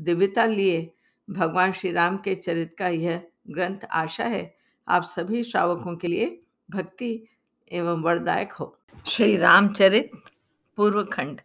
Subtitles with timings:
[0.00, 0.94] दिव्यता लिए
[1.30, 4.56] भगवान श्री राम के चरित का यह ग्रंथ आशा है।
[4.88, 7.24] आप सभी श्रावकों के लिए भक्ति
[7.72, 10.10] एवं वरदायक हो। श्री रामचरित
[10.76, 11.40] पूर्व खंड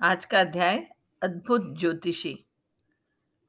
[0.00, 0.90] आज का अध्याय,
[1.22, 2.44] अद्भुत ज्योतिषी।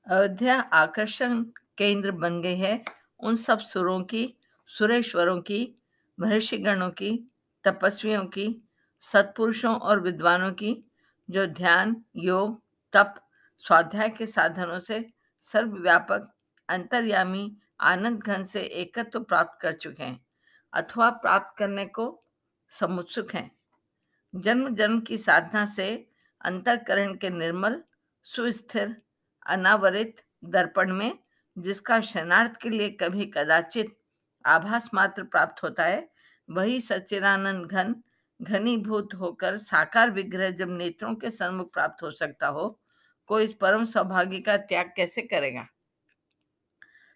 [0.08, 1.44] अयोध्या आकर्षण
[1.78, 2.84] केंद्र बन गई है
[3.20, 5.76] उन सब सुरों की, सुरेश्वरों की,
[6.20, 7.32] महर्षिगणों की,
[7.64, 8.68] तपस्वियों की,
[9.02, 10.86] सत्पुरुषों और विद्वानों की,
[11.30, 12.62] जो ध्यान, योग,
[12.94, 13.29] तप
[13.66, 15.06] स्वाध्याय के साधनों से
[15.42, 16.32] सर्वव्यापक,
[16.70, 20.20] अंतर्यामी, आनंद घन से एकत्व तो प्राप्त कर चुके हैं,
[20.74, 22.24] अथवा प्राप्त करने को
[22.72, 23.52] समुत्सुक हैं।
[24.34, 25.90] जन्म जन्म की साधना से
[26.42, 27.82] अंतरकरण के निर्मल,
[28.26, 28.96] सुस्थिर,
[29.46, 31.20] अनावरित दर्पण में,
[31.58, 33.96] जिसका शरणार्थ के लिए कभी कदाचित
[34.46, 36.10] आभास मात्र प्राप्त होता है,
[36.50, 37.96] वही सच्चिदानंद घन,
[38.40, 42.80] घनीभूत होकर साकार विग्रह जब नेत्रों के सन्मुख प्राप्त हो सकता हो
[43.30, 45.68] कोई इस परम सौभाग्य का त्याग कैसे करेगा?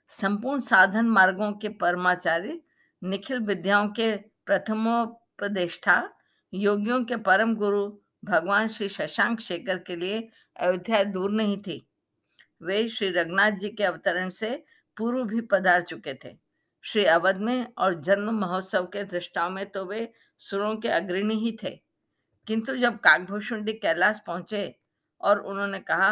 [0.10, 2.62] संपूर्ण साधन मार्गों के परमाचार्य,
[3.04, 6.10] निखिल विद्याओं के प्रथमोपदेष्टा,
[6.54, 11.88] योगियों के परम गुरु भगवान श्री शशांक शेखर के लिए अयोध्या दूर नहीं थी।
[12.62, 14.64] वे श्री रघुनाथ जी के अवतरण से
[14.98, 16.38] पूर्व भी पधार चुके थे।
[16.82, 21.58] श्री अवध में और जन्म महोत्सव के दृष्टाओं में तो वे सुरों के अग्रणी ही
[21.64, 21.84] थे।
[22.48, 24.80] किंतु जब काकभूषुंडी कैलाश पहुँचे
[25.24, 26.10] और उन्होंने कहा,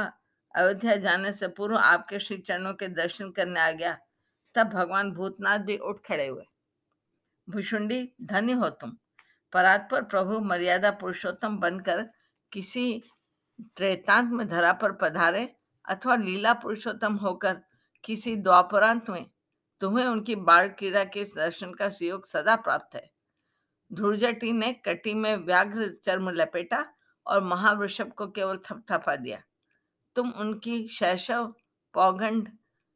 [0.55, 3.97] अयोध्या जाने से पूर्व आपके श्री चरणों के दर्शन करने आ गया,
[4.55, 6.43] तब भगवान भूतनाथ भी उठ खड़े हुए।
[7.47, 8.97] भूषुंडी, धन्य हो तुम।
[9.53, 12.07] परात्पर प्रभु मर्यादा पुरुषोत्तम बनकर
[12.51, 13.01] किसी
[13.77, 15.47] त्रेतांत में धरा पर पधारे
[15.85, 17.61] अथवा लीला पुरुषोत्तम होकर
[18.03, 19.25] किसी द्वापरांत में,
[19.81, 23.09] तुम्हें उनकी बाढ़ क्रीड़ा के दर्शन का सुयोग सदा प्राप्त है।
[23.91, 26.85] ध्रुजटी ने कटी में व्याघ्र चर्म लपेटा
[27.27, 29.41] और महावृषभ को केवल थपथपा दिया।
[30.15, 31.53] तुम उनकी शैशव
[31.93, 32.49] पौगंड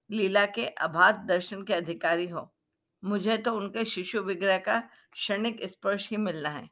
[0.10, 2.52] लीला के अबाध दर्शन के अधिकारी हो।
[3.04, 4.80] मुझे तो उनके शिशु विग्रह का
[5.14, 6.70] क्षणिक स्पर्श ही मिलना है।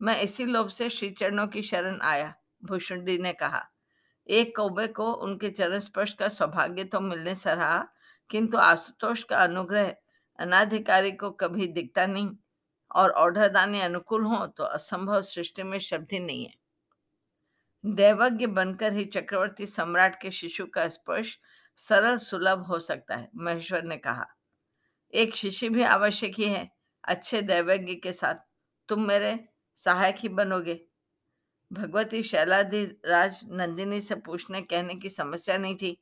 [0.00, 2.34] मैं इसी लोभ से श्री चरणों की शरण आया,
[2.64, 3.62] भूषुंडी ने कहा।
[4.28, 7.86] एक कौबे को उनके चरण स्पर्श का सौभाग्य तो मिलने से रहा,
[8.30, 9.94] किंतु आशुतोष का अनुग्रह
[10.38, 12.28] अनाधिकारी को कभी दिखता नहीं।
[12.94, 16.54] और ऑर्डरदानी अनुकूल हो तो असंभव सृष्टि में शब्द ही नहीं है।
[17.84, 21.38] दैवज्ञ बनकर ही चक्रवर्ती सम्राट के शिशु का स्पर्श
[21.78, 24.26] सरल सुलभ हो सकता है, महेश्वर ने कहा।
[25.12, 26.70] एक शिष्य भी आवश्यक ही है।
[27.04, 28.34] अच्छे दैवज्ञ के साथ
[28.88, 29.38] तुम मेरे
[29.76, 30.80] सहायक ही बनोगे।
[31.70, 35.96] भगवती शैलाधि राज नंदिनी से पूछने कहने की समस्या नहीं थी।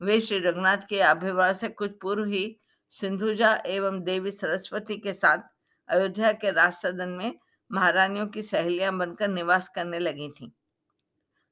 [0.00, 2.60] वे श्री रघुनाथ के अभिवार से कुछ पूर्व ही
[2.92, 5.38] सिंधुजा एवं देवी सरस्वती के साथ
[5.92, 7.34] अयोध्या के राज सदन में
[7.70, 10.50] महारानियों की सहेलियाँ बनकर निवास करने लगी थीं।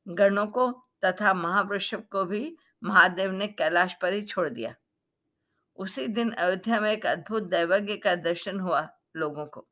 [0.07, 0.71] गणों को
[1.05, 4.75] तथा महावृषभ को भी महादेव ने कैलाश पर ही छोड़ दिया
[5.77, 9.67] उसी दिन अयोध्या में एक अद्भुत दैवज्ञ का दर्शन हुआ लोगों को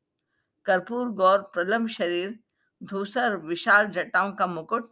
[0.65, 2.39] कर्पूर, गौर प्रलम शरीर,
[2.83, 4.87] धूसर, विशाल जटाओं का मुकुट,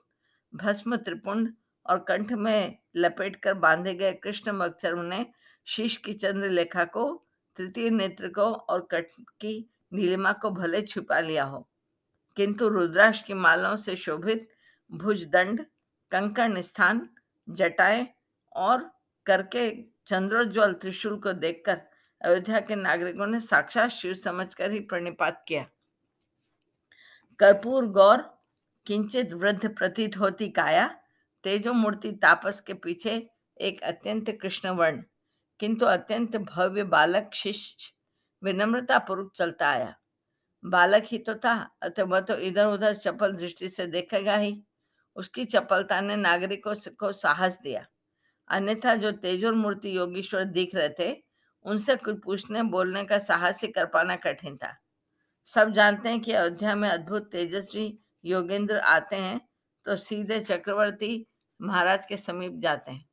[0.54, 1.54] भस्म त्रिपुंड
[1.86, 5.26] और कंठ में लपेट कर बांधे गए कृष्ण मक्षर ने
[5.66, 7.27] शीश की चंद्र लेखा को
[7.58, 9.08] तृतीय नेत्र को और कट
[9.42, 9.54] की
[9.94, 11.68] नीलिमा को भले छुपा लिया हो,
[12.38, 14.48] किंतु रुद्राक्ष की मालाओं से शोभित
[14.92, 15.66] भुजदंड,
[16.12, 17.10] कंकण स्थान,
[17.48, 18.08] जटाएँ
[18.56, 18.90] और
[19.26, 19.70] करके
[20.08, 21.82] चंद्रोज्वल त्रिशूल को देखकर
[22.22, 25.66] अयोध्या के नागरिकों ने साक्षात शिव समझकर ही प्रणिपात किया।
[27.40, 28.22] कर्पूर गौर,
[28.88, 30.88] किंचित वृद्ध प्रतीत होती काया
[31.44, 35.02] तेजो मूर्ति तापस के पीछे एक अत्यंत कृष्ण वर्ण
[35.60, 37.92] किंतु अत्यंत भव्य बालक शिष्य
[38.44, 39.96] विनम्रता पूर्वक चलता आया।
[40.64, 44.64] बालक ही तो था, अतः वह तो इधर उधर चपल दृष्टि से देखेगा ही।
[45.16, 47.86] उसकी चपलता ने नागरिकों को साहस दिया।
[48.50, 51.24] अन्यथा जो तेजोर मूर्ति योगीश्वर दिख रहे थे,
[51.66, 54.76] उनसे कुछ पूछने, बोलने का साहस ही कर पाना कठिन था।
[55.48, 59.40] सब जानते हैं कि अयोध्या में अद्भुत तेजस्वी योगेंद्र आते हैं
[59.86, 61.26] तो सीधे चक्रवर्ती
[61.62, 63.07] महाराज के समीप जाते हैं।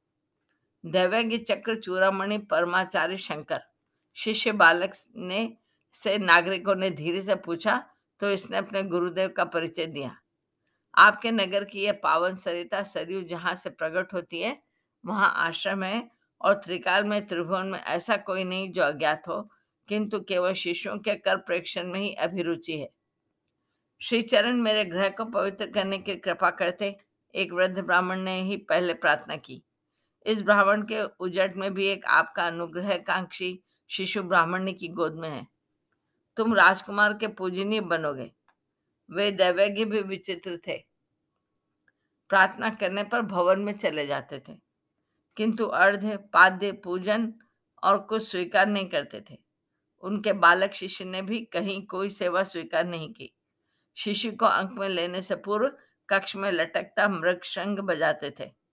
[0.84, 3.60] दैवज्ञ चक्र चूड़ामणि परमाचार्य शंकर।
[4.16, 5.56] शिष्य बालक ने,
[5.96, 7.82] से नागरिकों ने धीरे से पूछा
[8.20, 10.16] तो इसने अपने गुरुदेव का परिचय दिया।
[10.94, 14.56] आपके नगर की यह पावन सरिता सरयू जहाँ से प्रकट होती है,
[15.04, 16.10] वहाँ आश्रम है
[16.40, 19.40] और त्रिकाल में, त्रिभुवन में ऐसा कोई नहीं जो अज्ञात हो,
[19.88, 22.88] किंतु केवल शिष्यों के कर प्रेक्षण में ही अभिरुचि है।
[24.00, 26.96] श्री चरण मेरे ग्रह को पवित्र करने की कृपा करते,
[27.34, 29.62] एक वृद्ध ब्राह्मण ने ही पहले प्रार्थना की।
[30.26, 35.28] इस ब्राह्मण के उजट में भी एक आपका अनुग्रह कांक्षी शिशु ब्राह्मण की गोद में
[35.28, 35.46] है।
[36.36, 38.32] तुम राजकुमार के पूजनीय बनोगे।
[39.10, 40.86] वे दैवज्ञ भी विचित्र थे।
[42.28, 44.56] प्रार्थना करने पर भवन में चले जाते थे।
[45.36, 47.34] किंतु अर्ध पाद्य पूजन
[47.82, 49.38] और कुछ स्वीकार नहीं करते थे।
[50.00, 53.34] उनके बालक शिष्य ने भी कहीं कोई सेवा स्वीकार नहीं की।
[53.96, 55.78] शिशु को अंक में लेने से पूर्व
[56.10, 57.40] कक्ष में लटकता मृग
[57.80, 58.63] बजाते थे।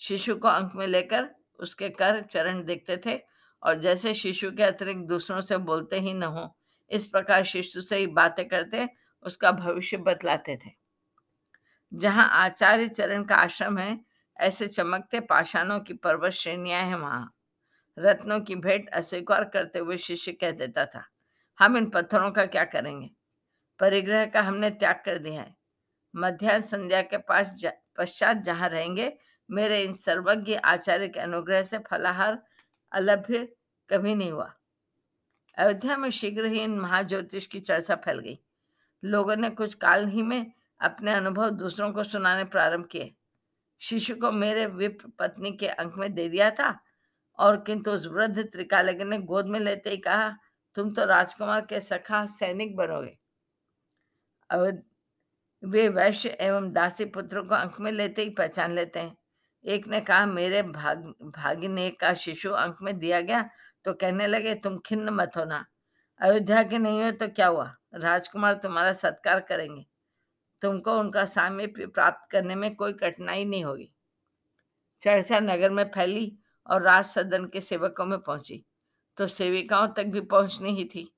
[0.00, 1.28] शिशु को अंक में लेकर
[1.60, 3.18] उसके कर चरण देखते थे
[3.62, 6.54] और जैसे शिशु के अतिरिक्त दूसरों से बोलते ही न हो,
[6.90, 8.88] इस प्रकार शिशु से ही बातें करते,
[9.24, 10.70] उसका भविष्य बतलाते थे।
[11.92, 13.98] जहाँ आचार्य चरण का आश्रम है,
[14.36, 17.30] ऐसे चमकते पाषाणों की पर्वत श्रेणियाँ हैं वहाँ।
[17.96, 21.04] रत्नों की भेंट अस्वीकार करते हुए शिष्य कह देता था,
[21.58, 23.10] हम इन पत्थरों का क्या करेंगे?
[23.80, 25.54] परिग्रह का हमने त्याग कर दिया है।
[26.14, 27.54] मध्यान्ह संध्या के पास
[27.98, 29.12] पश्चात जहाँ रहेंगे
[29.48, 32.42] मेरे इन सर्वज्ञ आचार्य के अनुग्रह से फलाहार
[32.92, 33.48] अलभ्य
[33.90, 34.52] कभी नहीं हुआ।
[35.58, 38.38] अयोध्या में शीघ्र ही इन महाज्योतिष की चर्चा फैल गई।
[39.02, 43.14] लोगों ने कुछ काल ही में अपने अनुभव दूसरों को सुनाने प्रारंभ किए।
[43.80, 46.78] शिशु को मेरे विप पत्नी के अंक में दे दिया था
[47.38, 50.28] और किंतु उस वृद्ध त्रिकालज्ञ ने गोद में लेते ही कहा,
[50.76, 53.16] तुम तो राजकुमार के सखा सैनिक बनोगे।
[55.62, 59.16] वे वैश्य एवं दासी पुत्रों को अंक में लेते ही पहचान लेते हैं।
[59.64, 63.50] एक ने कहा, मेरे भाग, भागिने का शिशु अंक में दिया गया?
[63.84, 65.66] तो कहने लगे, तुम खिन्न मत होना।
[66.20, 67.74] अयोध्या के नहीं हो तो क्या हुआ?
[67.94, 69.86] राजकुमार तुम्हारा सत्कार करेंगे।
[70.62, 73.90] तुमको उनका सामीप्य प्राप्त करने में कोई कठिनाई नहीं होगी।
[75.02, 78.64] चर्चा नगर में फैली और राज सदन के सेवकों में पहुँची।
[79.16, 81.14] तो सेविकाओं तक भी पहुंचनी ही थी।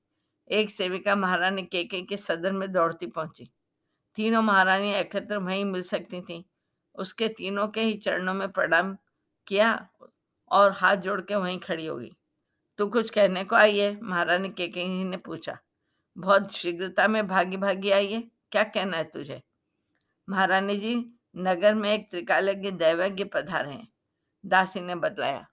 [0.51, 3.51] एक सेविका महारानी केके के सदन में दौड़ती पहुँची।
[4.15, 6.49] तीनों महारानी एकत्र वहीं मिल सकती थी।
[6.97, 8.97] उसके तीनों के ही चरणों में प्रणाम
[9.47, 9.89] किया
[10.51, 12.15] और हाथ जोड़ के वहीं खड़ी होगी
[12.77, 14.01] तू कुछ कहने को आई है?
[14.01, 15.57] महारानी केके ने पूछा।
[16.17, 19.43] बहुत शीघ्रता में भागी भागी आई है। क्या कहना है तुझे?
[20.29, 23.87] महारानी जी, नगर में एक त्रिकालज्ञ दैवज्ञ पधारे हैं।
[24.45, 25.47] दासी ने बतलाया।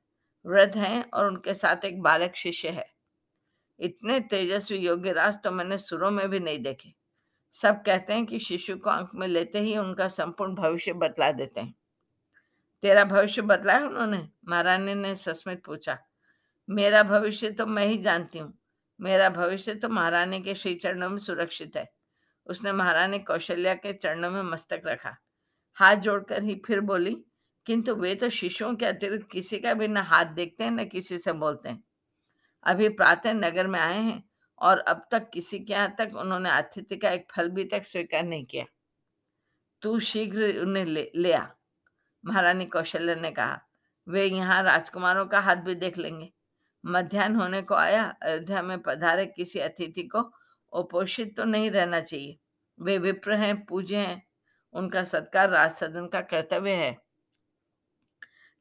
[0.47, 2.87] वृद्ध हैं और उनके साथ एक बालक शिष्य है।
[3.81, 6.95] इतने तेजस्वी योग्य राज तो मैंने सुरों में भी नहीं देखे।
[7.55, 11.61] सब कहते हैं कि शिशु को अंक में लेते ही उनका संपूर्ण भविष्य बतला देते
[11.61, 11.75] हैं।
[12.83, 14.29] तेरा भविष्य बतलाया उन्होंने?
[14.49, 15.99] महारानी ने सस्मित पूछा।
[16.71, 18.59] मेरा भविष्य तो मैं ही जानती हूँ।
[19.01, 21.93] मेरा भविष्य तो महारानी के श्री चरणों में सुरक्षित है।
[22.47, 25.17] उसने महारानी कौशल्या के चरणों में मस्तक रखा।
[25.75, 27.25] हाथ जोड़कर ही फिर बोली,
[27.67, 31.19] किंतु वे तो शिशुओं के अतिरिक्त किसी का भी न हाथ देखते हैं, न किसी
[31.19, 31.85] से बोलते हैं।
[32.65, 34.25] अभी प्रातः नगर में आए हैं।
[34.65, 38.23] और अब तक किसी के यहाँ तक उन्होंने अतिथि का एक फल भी तक स्वीकार
[38.23, 38.65] नहीं किया।
[39.83, 41.47] तू शीघ्र उन्हें ले, ले आ।
[42.25, 43.61] महारानी कौशल्य ने कहा
[44.07, 46.33] वे यहाँ राजकुमारों का हाथ भी देख लेंगे।
[46.85, 50.31] मध्यान्ह होने को आया अयोध्या में पधारे किसी अतिथि को
[50.73, 52.39] उपोषित तो नहीं रहना चाहिए।
[52.79, 54.23] वे विप्र हैं पूज्य हैं
[54.75, 56.97] उनका सत्कार राज सदन का कर्तव्य है।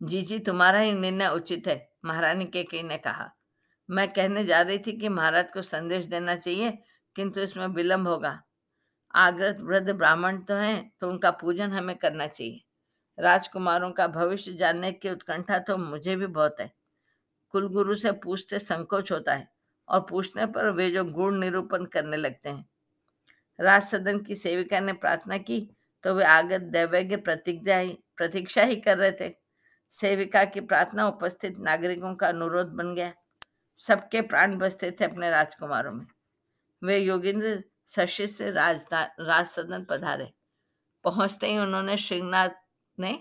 [0.01, 3.29] जी जी तुम्हारा ही निर्णय उचित है महारानी के ने कहा।
[3.89, 6.71] मैं कहने जा रही थी कि महाराज को संदेश देना चाहिए,
[7.15, 8.39] किंतु इसमें विलंब होगा।
[9.13, 12.61] आग्रत वृद्ध ब्राह्मण तो हैं तो उनका पूजन हमें करना चाहिए।
[13.17, 16.71] राजकुमारों का भविष्य जानने की उत्कंठा तो मुझे भी बहुत है।
[17.53, 19.47] कुलगुरु से पूछते संकोच होता है,
[19.87, 22.65] और पूछने पर वे जो गुण निरूपण करने लगते हैं।
[23.59, 25.59] राज सदन की सेविका ने प्रार्थना की
[26.03, 29.31] तो वे आगत दैवज्ञ प्रतिज्ञा ही, प्रतीक्षा ही कर रहे थे।
[29.93, 33.13] सेविका की प्रार्थना उपस्थित नागरिकों का अनुरोध बन गया।
[33.83, 36.05] सबके प्राण बसते थे अपने राजकुमारों में।
[36.81, 40.31] वे योगिंद्र सशिष्य से राज सदन पधारे।
[41.05, 42.49] पहुँचते ही उन्होंने श्रृंगनाथ
[42.97, 43.17] ने,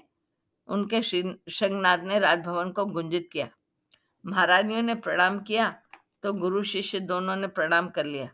[0.69, 3.49] उनके श्रृंगनाथ ने राजभवन को गुंजित किया।
[4.25, 5.71] महारानियों ने प्रणाम किया
[6.23, 8.29] तो गुरु शिष्य दोनों ने प्रणाम कर लिया।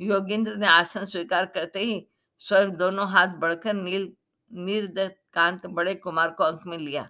[0.00, 2.06] योगिंद्र ने आसन स्वीकार करते ही
[2.42, 4.12] स्वयं दोनों हाथ बढ़कर नील
[4.50, 4.98] निर्द
[5.34, 7.08] कांत बड़े कुमार को अंक में लिया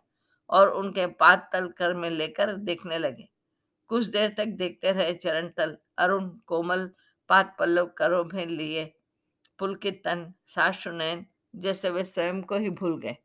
[0.50, 3.28] और उनके पात तल कर में लेकर देखने लगे।
[3.90, 6.90] कुछ देर तक देखते रहे चरण तल। अरुण, कोमल
[7.30, 8.84] पात पल्लव करो भें लिए।
[9.58, 13.16] पुलकित तन साशुनयन जैसे वे स्वयं को ही भूल गए।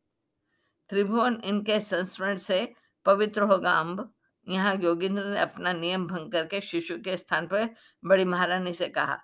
[0.89, 2.57] त्रिभुवन इनके संस्मरण से
[3.05, 4.09] पवित्र होगा अम्ब
[4.47, 7.69] यहाँ योगिंद्र ने अपना नियम भंग करके शिशु के स्थान पर
[8.03, 9.17] बड़ी महारानी से कहा,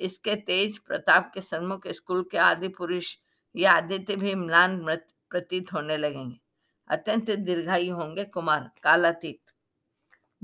[0.00, 3.14] इसके तेज प्रताप के सन्मुख स्कूल के आदि पुरुष
[3.54, 4.78] या आदित्य भी म्लान
[5.30, 6.36] प्रतीत होने लगेंगे।
[6.90, 9.43] अत्यंत दीर्घायु होंगे कुमार, कालातीत।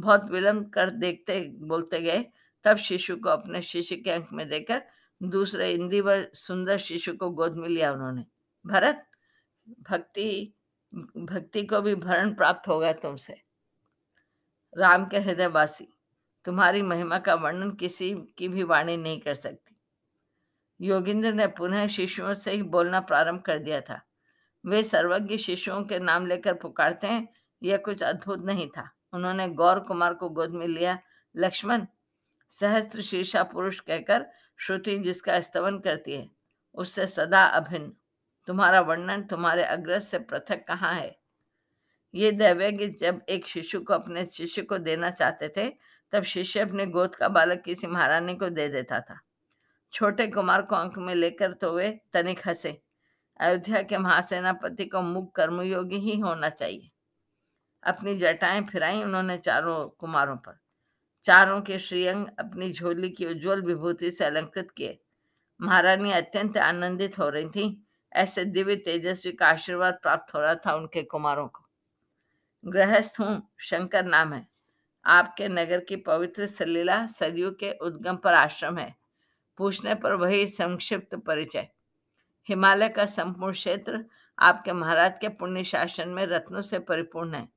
[0.00, 2.24] बहुत विलंब कर देखते, बोलते गए,
[2.64, 4.82] तब शिशु को अपने शिशु के अंक में देकर
[5.22, 8.24] दूसरे इंदिवर सुंदर शिशु को गोद में लिया उन्होंने।
[8.66, 9.06] भरत,
[9.90, 10.54] भक्ति
[11.16, 13.42] भक्ति को भी भरण प्राप्त होगा तुमसे।
[14.78, 15.88] राम के हृदयवासी,
[16.44, 19.76] तुम्हारी महिमा का वर्णन किसी की भी वाणी नहीं कर सकती।
[20.80, 24.00] योगिंद्र ने पुनः शिशुओं से ही बोलना प्रारंभ कर दिया था।
[24.66, 27.28] वे सर्वज्ञ शिशुओं के नाम लेकर पुकारते हैं,
[27.62, 30.98] यह कुछ अद्भुत नहीं था। उन्होंने गौर कुमार को गोद में लिया।
[31.36, 31.86] लक्ष्मण,
[32.48, 34.26] सहस्त्र शीर्षा पुरुष कहकर
[34.56, 36.28] श्रुति जिसका स्तवन करती है,
[36.74, 37.92] उससे सदा अभिन्न।
[38.48, 41.16] तुम्हारा वर्णन तुम्हारे अग्रज से पृथक कहाँ है?
[42.14, 45.68] ये दैवज्ञ जब एक शिशु को अपने शिष्य को देना चाहते थे,
[46.12, 49.20] तब शिष्य अपने गोद का बालक किसी महारानी को दे देता था।
[49.92, 52.80] छोटे कुमार को अंक में लेकर तो वे तनिक हंसे।
[53.40, 56.89] अयोध्या के महासेनापति को मुख कर्मयोगी ही होना चाहिए।
[57.82, 60.60] अपनी जटाएँ फिराई उन्होंने चारों कुमारों पर।
[61.24, 64.98] चारों के श्रीअंग अपनी झोली की उज्जवल विभूति से अलंकृत किए।
[65.60, 70.74] महारानी अत्यंत आनंदित हो रही थी। ऐसे दिव्य तेजस्वी का आशीर्वाद प्राप्त हो रहा था
[70.74, 71.66] उनके कुमारों को।
[72.64, 74.46] गृहस्थ हूँ, शंकर नाम है।
[75.06, 78.94] आपके नगर की पवित्र सलीला सरयू के उद्गम पर आश्रम है।
[79.58, 81.68] पूछने पर वही संक्षिप्त परिचय।
[82.48, 84.04] हिमालय का संपूर्ण क्षेत्र
[84.38, 87.48] आपके महाराज के पुण्य शासन में रत्नों से परिपूर्ण है।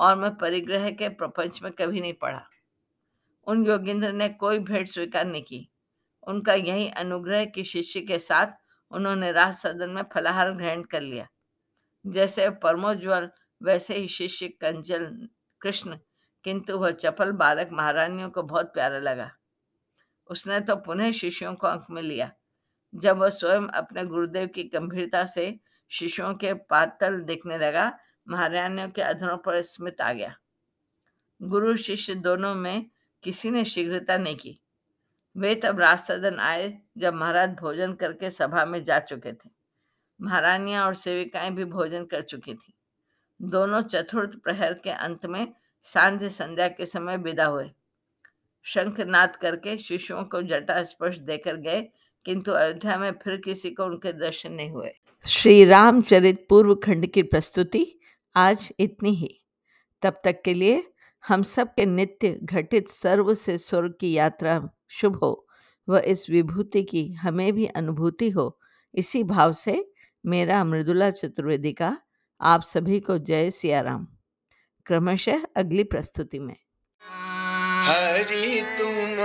[0.00, 2.46] और मैं परिग्रह के प्रपंच में कभी नहीं पढ़ा।
[3.46, 5.70] उन योगिंद्र ने कोई भेंट स्वीकार नहीं की।
[6.28, 8.46] उनका यही अनुग्रह की शिष्य के साथ
[8.90, 11.28] उन्होंने राज सदन में फलाहार ग्रहण कर लिया।
[12.06, 13.30] जैसे परमोज्वल,
[13.62, 15.28] वैसे ही शिष्य कंजल
[15.60, 15.98] कृष्ण,
[16.44, 19.30] किंतु वह चपल बालक महारानियों को बहुत प्यारा लगा।
[20.30, 22.32] उसने तो पुनः शिष्यों को अंक में लिया।
[22.94, 29.02] जब वह स्वयं अपने गुरुदेव की गंभीरता से शिष्यों के पातल देखने लगा महारानियों के
[29.02, 30.36] अधरों पर स्मित आ गया।
[31.42, 32.86] गुरु शिष्य दोनों में
[33.22, 34.60] किसी ने शीघ्रता नहीं की।
[35.36, 39.50] वे तब राज सदन आए, जब महाराज भोजन करके सभा में जा चुके थे।
[40.22, 42.74] महारानियाँ और सेविकाएँ भी भोजन कर चुकी थी।
[43.42, 47.70] दोनों चतुर्थ प्रहर के अंत में सांध्य संध्या के समय विदा हुए।
[48.62, 51.88] शंखनाद करके शिशुओं को जटा स्पर्श देकर गए,
[52.24, 54.90] किंतु अयोध्या में फिर किसी को उनके दर्शन नहीं हुए।
[55.26, 57.99] श्री रामचरित पूर्व खंड की प्रस्तुति
[58.36, 59.40] आज इतनी ही।
[60.02, 60.92] तब तक के लिए
[61.28, 65.48] हम सब के नित्य घटित सर्व से स्वर्ग की यात्रा शुभ हो
[65.88, 68.60] व इस विभूति की हमें भी अनुभूति हो।
[68.94, 69.92] इसी भाव से
[70.26, 71.98] मेरा मृदुला चतुर्वेदी का
[72.40, 74.06] आप सभी को जय सियाराम।
[74.86, 76.56] क्रमशः अगली प्रस्तुति में।
[77.84, 79.16] हरि तुम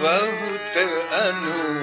[0.00, 0.76] बहुत
[1.12, 1.73] अनु